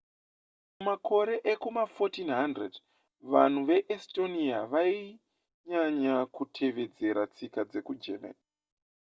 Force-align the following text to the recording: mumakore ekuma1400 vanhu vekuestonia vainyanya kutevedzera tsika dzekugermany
mumakore 0.75 1.35
ekuma1400 1.51 2.73
vanhu 3.31 3.59
vekuestonia 3.69 4.57
vainyanya 4.71 6.15
kutevedzera 6.35 7.23
tsika 7.35 7.61
dzekugermany 7.69 8.39